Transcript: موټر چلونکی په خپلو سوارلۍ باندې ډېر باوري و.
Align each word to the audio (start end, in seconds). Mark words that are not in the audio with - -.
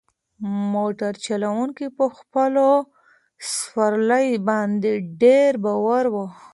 موټر 0.73 1.13
چلونکی 1.25 1.87
په 1.97 2.05
خپلو 2.17 2.67
سوارلۍ 3.53 4.29
باندې 4.47 4.91
ډېر 5.21 5.51
باوري 5.63 6.09
و. 6.13 6.15